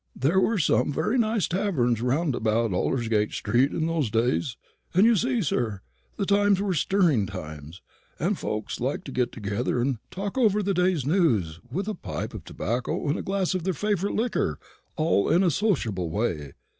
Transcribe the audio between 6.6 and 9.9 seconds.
stirring times, and folks liked to get together